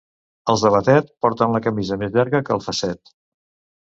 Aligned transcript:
Els 0.51 0.61
de 0.65 0.69
Batet 0.75 1.11
porten 1.25 1.53
la 1.55 1.61
camisa 1.65 1.97
més 2.05 2.15
llarga 2.15 2.41
que 2.47 2.55
el 2.57 2.63
fasset. 2.69 3.13